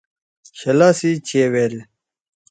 [0.59, 1.75] شلا سی چیویل۔